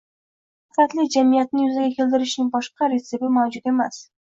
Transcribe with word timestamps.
Muvaffaqiyatli 0.69 1.05
jamiyatni 1.15 1.67
yuzaga 1.67 1.91
keltirishning 1.99 2.51
boshqa 2.57 2.91
retsepti 2.97 3.33
mavjud 3.39 3.73
emas. 3.77 4.05